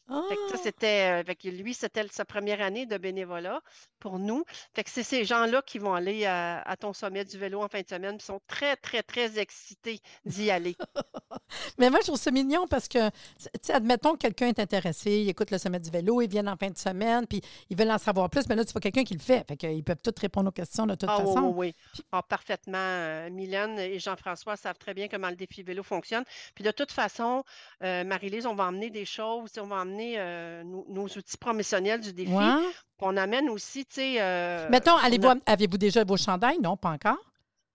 [0.27, 0.57] Fait que ça, Ah!
[0.57, 3.61] c'était, euh, fait que lui, c'était sa première année de bénévolat
[3.99, 4.43] pour nous.
[4.75, 7.67] Fait que c'est ces gens-là qui vont aller à, à ton sommet du vélo en
[7.69, 10.75] fin de semaine, puis sont très, très, très excités d'y aller.
[11.77, 13.15] Mais moi, je trouve ça mignon parce que, tu
[13.61, 16.57] sais, admettons que quelqu'un est intéressé, il écoute le sommet du vélo, ils viennent en
[16.57, 19.13] fin de semaine, puis ils veulent en savoir plus, mais là, tu vois quelqu'un qui
[19.13, 19.45] le fait.
[19.47, 21.53] Fait qu'ils peuvent tous répondre aux questions de toute Ah façon.
[21.55, 22.01] oui, oui.
[22.11, 22.77] Ah, parfaitement.
[22.77, 26.23] Euh, Mylène et Jean-François savent très bien comment le défi vélo fonctionne.
[26.55, 27.43] Puis de toute façon,
[27.83, 32.01] euh, Marie-Lise, on va emmener des choses, on va emmener euh, nos, nos outils promotionnels
[32.01, 32.31] du défi.
[32.31, 32.71] Ouais.
[32.99, 34.15] On amène aussi, tu sais...
[34.21, 36.59] euh, Mettons, allez-vous, avez-vous déjà vos chandails?
[36.59, 37.17] Non, pas encore?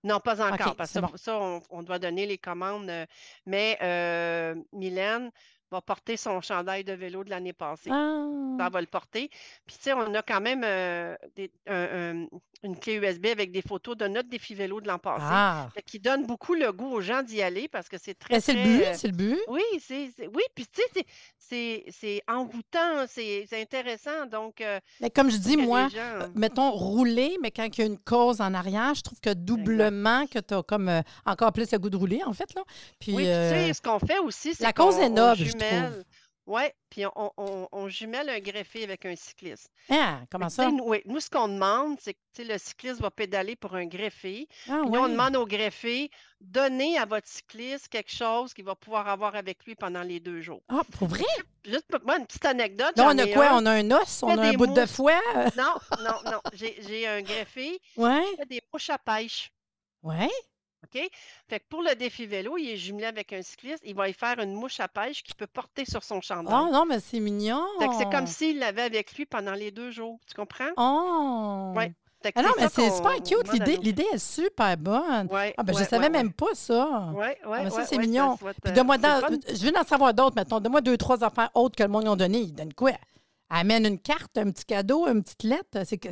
[0.04, 1.10] Non, pas encore, parce que bon.
[1.16, 2.88] ça, on, on doit donner les commandes.
[2.88, 3.06] euh,
[3.44, 5.30] Mais euh, Mylène
[5.70, 7.90] va porter son chandail de vélo de l'année passée.
[7.92, 8.24] Ah.
[8.58, 9.28] Ça va le porter.
[9.66, 11.50] Puis, tu sais, on a quand même euh, des-
[12.62, 15.24] une clé USB avec des photos de notre défi vélo de l'an passé.
[15.28, 15.68] Ah.
[15.74, 18.40] Fait Qui donne beaucoup le goût aux gens d'y aller parce que c'est très, Ben,
[18.40, 19.38] c'est le très, but, euh, c'est le but.
[19.48, 20.82] oui, c'est, oui, puis tu
[21.38, 24.26] sais, c'est- envoûtant, c'est, intéressant.
[24.30, 27.82] Donc, euh, Mais comme je dis, moi, gens- euh, mettons, rouler, mais quand il y
[27.82, 30.90] a une cause en arrière, je trouve que doublement que tu as comme
[31.26, 32.52] encore plus le goût de rouler, en fait.
[32.54, 32.62] Là.
[32.98, 36.04] Puis, oui, tu sais, ce qu'on fait aussi, c'est la cause est noble, je jumelle-.
[36.48, 39.68] Oui, puis on, on, on jumelle un greffé avec un cycliste.
[39.90, 40.70] Ah, comment ça?
[40.70, 44.46] nous, oui, nous, ce qu'on demande, c'est que le cycliste va pédaler pour un greffé.
[44.68, 45.10] Ah, Puis nous, on oui.
[45.10, 46.08] demande au greffé,
[46.40, 50.40] donnez à votre cycliste quelque chose qu'il va pouvoir avoir avec lui pendant les deux
[50.40, 50.62] jours.
[50.68, 51.24] Ah, pour vrai?
[51.64, 53.48] Juste pour moi, une petite anecdote, Là, on a quoi?
[53.48, 53.62] un.
[53.64, 55.20] On a un os, on a un bout de foie?
[55.56, 56.40] Non, non, non.
[56.52, 59.50] J'ai un greffé Ouais, qui fait des mouches à pêche.
[60.04, 60.30] ouais.
[60.84, 61.02] OK?
[61.48, 63.82] Fait que pour le défi vélo, il est jumelé avec un cycliste.
[63.84, 66.70] Il va y faire une mouche à pêche qu'il peut porter sur son Oh chandail.
[66.72, 67.64] non, mais c'est mignon.
[67.80, 70.18] Fait que c'est comme s'il l'avait avec lui pendant les deux jours.
[70.28, 70.70] Tu comprends?
[70.76, 71.72] Oh!
[71.76, 71.92] Ouais.
[72.22, 73.52] Fait que Ah non, mais c'est super cute.
[73.52, 75.28] L'idée, l'idée est super bonne.
[75.30, 77.10] Ouais, Ah, ben, je ouais, savais ouais, même pas ça.
[77.14, 78.36] Ouais, Ah, ouais, mais ça, c'est ça mignon.
[78.36, 79.28] Puis euh, donne-moi dans- fun.
[79.48, 80.58] je veux en savoir d'autres, mettons.
[80.60, 82.38] Donne-moi deux, trois affaires autres que le monde a donné.
[82.38, 82.92] Ils donnent quoi?
[83.48, 85.84] Amène une carte, un petit cadeau, une petite lettre.
[85.84, 86.02] C'est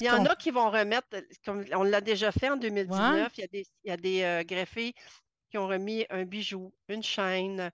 [0.00, 1.08] Il y en a qui vont remettre,
[1.44, 2.60] comme on l'a déjà fait en Ouais.
[2.60, 4.94] 2019, il y a des, il y a des euh, greffés
[5.50, 7.70] qui ont remis un bijou, une chaîne,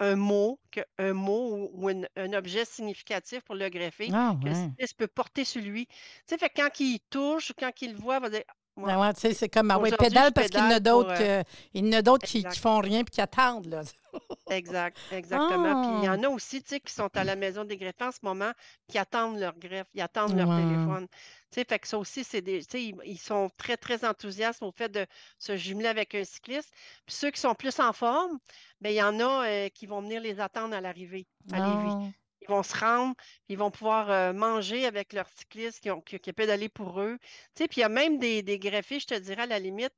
[0.00, 4.36] un mot, que, un mot ou, ou une- un objet significatif pour le greffé Ah,
[4.42, 4.70] ouais.
[4.96, 5.86] peut porter sur lui.
[6.28, 8.42] Fait quand il touche ou quand il le voit, il va dire
[8.78, 11.04] Ouais, Ben ouais, c'est comme, ah ouais, pédale parce qu'il y en a pédale pour,
[11.04, 11.42] d'autres euh,
[11.74, 13.82] y en a d'autres qui, qui font rien puis qui attendent, là.
[14.50, 15.82] Exact, exactement.
[15.82, 16.12] Puis il y Ah!
[16.12, 18.52] en a aussi, qui sont à la maison des greffes en ce moment,
[18.88, 21.06] qui attendent leur greffe, ils attendent leur téléphone.
[21.50, 24.72] Tu sais, fait que ça aussi, c'est des, ils, ils sont très, très enthousiastes au
[24.72, 25.06] fait de
[25.38, 26.70] se jumeler avec un cycliste.
[27.06, 28.38] Puis ceux qui sont plus en forme,
[28.80, 32.12] bien, il y en a euh, qui vont venir les attendre à l'arrivée, à Lévis.
[32.48, 33.14] Ils vont se rendre,
[33.48, 37.18] ils vont pouvoir euh, manger avec leur cycliste qui, ont, qui, qui pédalé pour eux.
[37.54, 39.58] Tu sais, puis il y a même des, des greffés, je te dirais, à la
[39.58, 39.92] limite,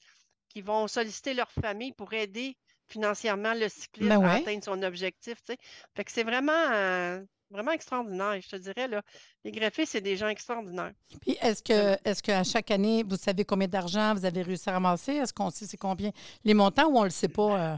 [0.49, 2.57] qui vont solliciter leur famille pour aider
[2.89, 5.37] financièrement le cycliste Ben à atteindre son objectif.
[5.47, 5.59] Tu sais.
[5.95, 8.41] Fait que c'est vraiment, euh, vraiment extraordinaire.
[8.43, 9.01] Je te dirais, là,
[9.45, 10.93] les greffés, c'est des gens extraordinaires.
[11.21, 14.73] Puis est-ce que est-ce qu'à chaque année, vous savez combien d'argent vous avez réussi à
[14.73, 15.13] ramasser?
[15.13, 16.11] Est-ce qu'on sait c'est combien
[16.43, 17.75] les montants ou on le sait pas?
[17.75, 17.77] euh?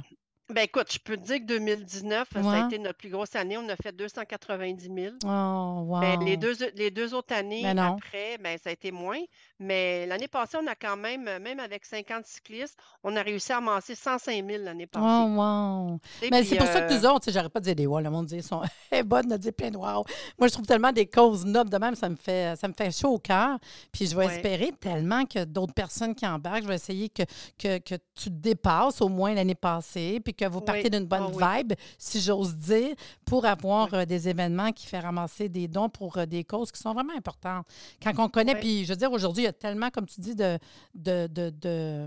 [0.55, 3.57] Ben écoute, je peux te dire que 2019, ça a été notre plus grosse année.
[3.57, 5.15] On a fait 290 000.
[5.25, 6.37] Oh, Ben, les, wow.
[6.41, 9.19] deux, les deux autres années Ben après, ben, ça a été moins.
[9.59, 13.59] Mais l'année passée, on a quand même, même avec 50 cyclistes, on a réussi à
[13.59, 15.05] amasser 105 000 l'année passée.
[15.09, 16.01] Oh, wow.
[16.31, 17.87] Mais c'est pour ça que euh, nous autres, tu sais, j'arrête pas de dire des
[17.87, 20.05] wow, le monde dit, ils sont elle est bonne de dire plein de wow.
[20.38, 22.91] Moi, je trouve tellement des causes nobles de même, ça me fait, ça me fait
[22.91, 23.59] chaud au cœur.
[23.93, 24.35] Puis je vais Ouais.
[24.37, 27.23] espérer tellement que d'autres personnes qui embarquent, je vais essayer que,
[27.59, 30.91] que, que tu te dépasses au moins l'année passée, puis que vous partez Oui.
[30.91, 31.63] d'une bonne Ah oui.
[31.63, 36.17] vibe, si j'ose dire, pour avoir euh, des événements qui font ramasser des dons pour
[36.19, 37.67] euh, des causes qui sont vraiment importantes.
[38.03, 40.35] Quand on connaît, puis je veux dire, aujourd'hui, il y a tellement, comme tu dis,
[40.35, 40.59] de,
[40.95, 42.07] de, de, de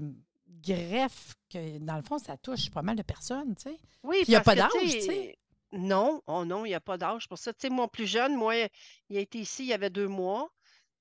[0.64, 3.78] greffes que, dans le fond, ça touche pas mal de personnes, tu sais.
[4.04, 5.38] Oui, Puis il y a pas que, d'âge, tu sais.
[5.72, 7.52] Non, oh non, il n'y a pas d'âge pour ça.
[7.54, 8.54] Tu sais, mon plus jeune, moi,
[9.10, 10.50] il a été ici, il y avait deux mois.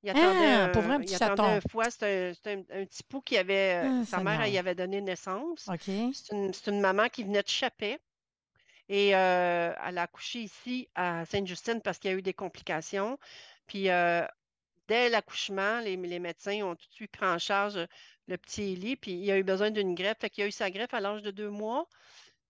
[0.05, 1.91] Il attendait Ah, pour vrai, un un, petit il attendait un foie.
[1.91, 3.85] C'était un, un- un petit pou qui avait.
[3.85, 5.75] euh, Ah, sa mère, elle y avait donné naissance.
[6.13, 7.99] C'est une, maman qui venait de Chapet.
[8.89, 13.19] Et euh, elle a accouché ici à Sainte-Justine parce qu'il y a eu des complications.
[13.67, 14.27] Puis euh,
[14.89, 17.79] dès l'accouchement, les, les médecins ont tout de suite pris en charge
[18.29, 18.97] le petit Élie.
[18.97, 20.19] Puis il a eu besoin d'une greffe.
[20.21, 21.89] Fait qu'il a eu sa greffe à l'âge de deux mois.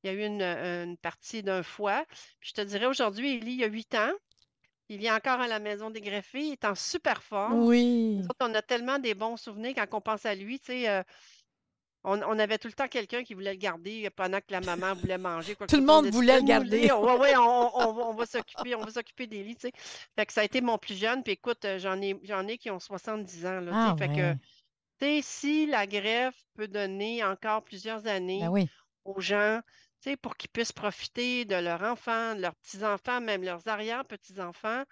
[0.05, 2.05] Il y a eu une, une partie d'un foie.
[2.41, 4.13] Puis je te dirais aujourd'hui, Élie, il a huit ans.
[4.89, 6.43] Il vient encore à la maison des greffés.
[6.43, 7.65] Il est en super forme.
[7.65, 8.17] Oui.
[8.17, 10.59] Nous autres, on a tellement des bons souvenirs quand on pense à lui.
[10.61, 11.03] Tu sais, euh,
[12.05, 14.95] on, on avait tout le temps quelqu'un qui voulait le garder pendant que la maman
[15.01, 15.55] voulait manger.
[15.55, 16.91] quoi Tout le monde voulait le garder.
[16.93, 19.73] Oui, oui, on, on va, on va s'occuper, on va s'occuper tu sais.
[20.17, 21.23] Fait que ça a été mon plus jeune.
[21.23, 23.71] Puis écoute, euh, j'en ai, j'en ai qui ont 70 ans, là.
[23.75, 24.09] Ah, Fait
[25.01, 25.23] ouais.
[25.23, 28.69] si la greffe peut donner encore plusieurs Ben années oui.
[29.07, 29.61] aux gens,
[30.21, 34.85] pour qu'ils puissent profiter de leurs enfants, de leurs petits-enfants, même leurs arrière-petits-enfants.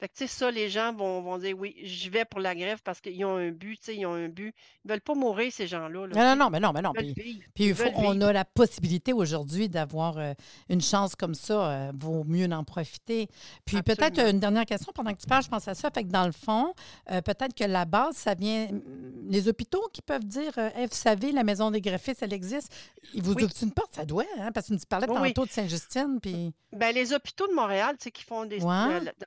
[0.00, 2.54] Fait que, tu sais, ça, les gens vont, vont dire oui, j'y vais pour la
[2.54, 4.54] greffe parce qu'ils ont un but, tu sais, ils ont un but.
[4.84, 6.06] Ils veulent pas mourir, ces gens-là.
[6.06, 6.92] là, Non, non, non, mais non, mais non.
[6.92, 10.34] Puis, puis faut, on a la possibilité aujourd'hui d'avoir euh,
[10.68, 11.68] une chance comme ça.
[11.70, 13.28] euh, vaut mieux en profiter.
[13.64, 15.90] Puis peut-être une dernière question pendant que tu parles, je pense à ça.
[15.90, 16.72] Fait que dans le fond,
[17.10, 18.68] euh, peut-être que la base, ça vient.
[19.28, 22.72] Les hôpitaux qui peuvent dire euh, Hey, vous savez, la maison des greffistes, elle existe.
[23.14, 23.42] Ils vous Oui.
[23.44, 24.52] ouvrent une porte, ça doit, hein?
[24.52, 25.32] Parce que tu parlais Oui, oui.
[25.32, 26.52] tantôt de Saint-Justine, puis.
[26.72, 29.00] Ben, les hôpitaux de Montréal, tu sais, qui font des, Ouais.
[29.00, 29.24] de, la- de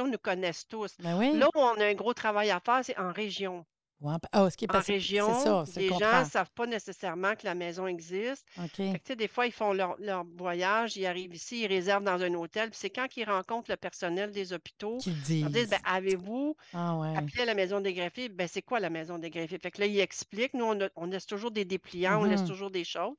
[0.00, 0.94] nous connaissent tous.
[1.00, 1.36] Ben oui.
[1.36, 3.64] Là où on a un gros travail à faire, c'est en région.
[4.00, 4.14] Ouais.
[4.32, 4.94] Ah, ce qui est En passé.
[4.94, 5.32] Région,
[5.64, 8.44] ça, les le gens ne savent pas nécessairement que la maison existe.
[8.76, 12.34] Que, des fois, ils font leur, leur voyage, ils arrivent ici, ils réservent dans un
[12.34, 12.70] hôtel.
[12.70, 15.70] Puis c'est quand ils rencontrent le personnel des hôpitaux, ils disent disent.
[15.70, 17.16] ben, Avez-vous Ah, ouais.
[17.16, 19.80] appelé à la maison des greffés Ben, c'est quoi la maison des greffés Fait que
[19.80, 20.54] là, ils expliquent.
[20.54, 22.48] Nous, on, a- on laisse toujours des dépliants, on laisse Mhm.
[22.48, 23.14] toujours des choses.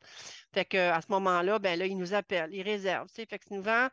[0.53, 3.07] Fait que à ce moment-là, ben là, ils nous appellent, ils réservent.
[3.09, 3.87] Fait que souvent,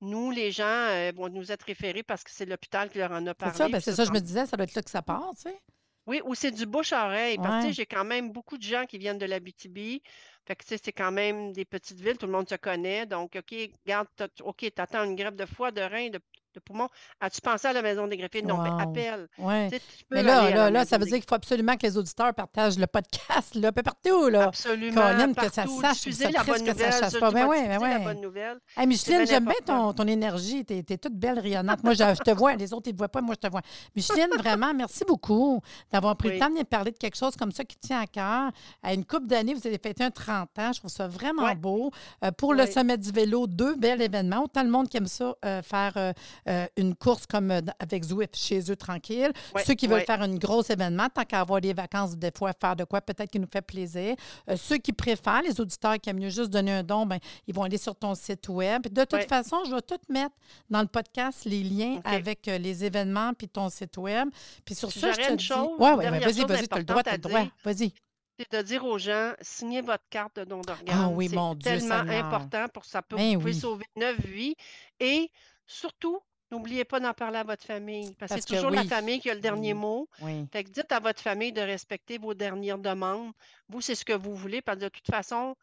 [0.00, 3.26] nous, les gens euh, vont nous être référés parce que c'est l'hôpital qui leur en
[3.26, 3.54] a C'est parlé.
[3.54, 5.32] ça, ben c'est ça, ça, je me disais, ça doit être là que ça part,
[5.36, 5.58] tu sais.
[6.06, 7.38] oui, ou c'est du bouche à oreille.
[7.38, 10.02] Parce que j'ai quand même beaucoup de gens qui viennent de l'Abitibi
[10.46, 13.06] Fait que, tu sais, c'est quand même des petites villes, tout le monde se connaît.
[13.06, 13.54] Donc, OK,
[13.86, 14.08] garde,
[14.42, 16.20] OK, t'attends une greffe de foie, de rein, de
[16.56, 16.88] de poumon.
[17.20, 18.42] As-tu pensé à la maison des greffiers?
[18.42, 19.28] Non, mais appelle.
[19.38, 19.68] Ouais.
[20.10, 22.86] Mais là, là, là ça veut dire qu'il faut absolument que les auditeurs partagent le
[22.86, 24.28] podcast là, un peu partout.
[24.28, 24.44] Là.
[24.44, 24.94] Absolument.
[24.94, 25.34] Partout.
[25.34, 26.02] que ça sache.
[26.04, 26.92] Diffuser la bonne nouvelle.
[26.92, 27.30] Ça sache pas.
[27.30, 27.90] Mais oui, mais oui.
[27.90, 28.58] la bonne nouvelle.
[28.76, 30.64] Hey, Micheline, j'aime bien ton, ton énergie.
[30.64, 31.84] Tu es, toute belle, rayonnante.
[31.84, 32.54] Moi, je, te vois.
[32.54, 33.20] Les autres, ils ne te voient pas.
[33.20, 33.62] Moi, je te vois.
[33.94, 35.60] Micheline, vraiment, merci beaucoup
[35.92, 38.50] d'avoir pris le temps de parler de quelque chose comme ça qui tient à cœur.
[38.82, 40.72] À une couple d'années, vous avez fêté un 30 ans.
[40.72, 41.90] Je trouve ça vraiment beau.
[42.24, 44.44] Euh, pour le sommet du vélo, deux bels événements.
[44.44, 46.12] Autant le monde qui aime ça, euh, faire euh,
[46.48, 49.32] euh, une course comme euh, avec Zwift chez eux tranquille.
[49.64, 52.76] ceux qui veulent faire un gros événement, tant qu'à avoir des vacances, des fois faire
[52.76, 54.14] de quoi peut-être qui nous fait plaisir.
[54.48, 57.54] Euh, ceux qui préfèrent, les auditeurs qui aiment mieux juste donner un don, ben, ils
[57.54, 58.86] vont aller sur ton site web.
[58.88, 60.34] De toute façon, je vais tout mettre
[60.70, 64.28] dans le podcast les liens avec les événements puis ton site web.
[64.64, 65.48] Puis sur ça, je te dis.
[65.78, 67.46] Oui, oui, vas-y, vas-y, tu as le droit, tu as le droit.
[67.64, 67.92] Vas-y
[68.38, 70.94] c'est de dire aux gens, signez votre carte de don d'organes.
[71.04, 71.70] Ah oui, mon Dieu.
[71.80, 74.54] C'est tellement important pour ça peut ben sauver neuf vies.
[75.00, 75.30] Et
[75.66, 76.20] surtout,
[76.52, 79.34] N'oubliez pas d'en parler à votre famille, parce, que c'est toujours la famille qui a
[79.34, 80.08] le dernier mot.
[80.52, 83.32] Fait que dites à votre famille de respecter vos dernières demandes.
[83.68, 85.56] Vous, c'est ce que vous voulez, parce que de toute façon,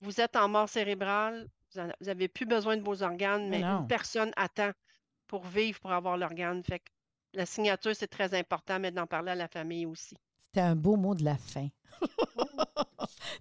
[0.00, 4.32] vous êtes en mort cérébrale, vous n'avez plus besoin de vos organes, mais, une personne
[4.36, 4.70] attend
[5.26, 6.62] pour vivre, pour avoir l'organe.
[6.64, 6.90] Fait que
[7.34, 10.16] la signature, c'est très important, mais d'en parler à la famille aussi.
[10.42, 11.68] C'était un beau mot de la fin.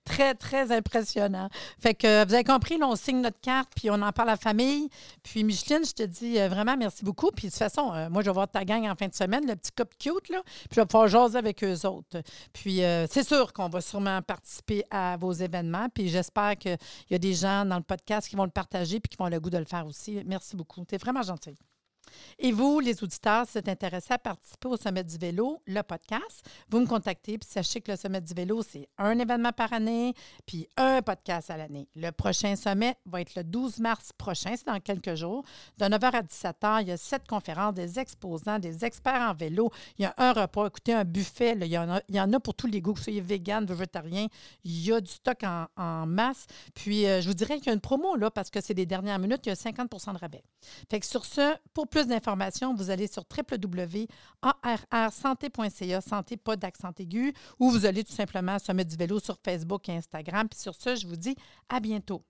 [0.03, 1.49] Très, très impressionnant.
[1.79, 4.37] Fait que vous avez compris, on signe notre carte, puis on en parle à la
[4.37, 4.89] famille.
[5.23, 7.31] Puis Micheline, je te dis euh, vraiment merci beaucoup.
[7.31, 9.45] Puis de toute façon, euh, moi, je vais voir ta gang en fin de semaine,
[9.47, 10.41] le petit couple cute, là.
[10.43, 12.21] Puis je vais pouvoir jaser avec eux autres.
[12.51, 15.87] Puis euh, c'est sûr qu'on va sûrement participer à vos événements.
[15.93, 16.77] Puis j'espère qu'il
[17.09, 19.39] y a des gens dans le podcast qui vont le partager puis qui vont le
[19.39, 20.21] goût de le faire aussi.
[20.25, 20.83] Merci beaucoup.
[20.85, 21.55] Tu es vraiment gentil.
[22.39, 25.81] Et vous, les auditeurs, si vous êtes intéressés à participer au Sommet du vélo, le
[25.81, 27.37] podcast, vous me contactez.
[27.37, 30.13] Puis sachez que le Sommet du vélo, c'est un événement par année,
[30.45, 31.87] puis un podcast à l'année.
[31.95, 35.43] Le prochain sommet va être le 12 mars prochain, c'est dans quelques jours.
[35.77, 39.71] De 9h à 17h, il y a sept conférences, des exposants, des experts en vélo.
[39.97, 41.57] Il y a un repas, écoutez, un buffet.
[41.59, 44.27] il, y en a, pour tous les goûts, que vous soyez vegan, végétarien.
[44.63, 46.45] Il y a du stock en, masse.
[46.73, 48.85] Puis, euh, je vous dirais qu'il y a une promo, là, parce que c'est des
[48.85, 50.43] dernières minutes, il y a 50% de rabais.
[50.89, 57.35] Fait que sur ce, pour plus d'informations, vous allez sur www.arrsanté.ca, santé pas d'accent aigu,
[57.59, 60.49] ou vous allez tout simplement Sommet du vélo sur Facebook et Instagram.
[60.49, 61.35] Puis sur ce, je vous dis
[61.69, 62.23] à bientôt.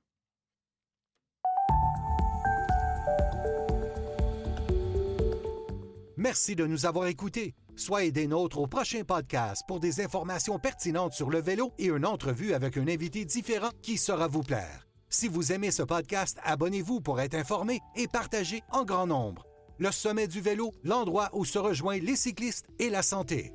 [6.17, 7.55] Merci de nous avoir écoutés.
[7.77, 12.05] Soyez des nôtres au prochain podcast pour des informations pertinentes sur le vélo et une
[12.05, 14.89] entrevue avec un invité différent qui saura vous plaire.
[15.07, 19.45] Si vous aimez ce podcast, abonnez-vous pour être informé et partagez en grand nombre.
[19.83, 23.51] Le sommet du vélo, l'endroit où se rejoignent les cyclistes et la santé.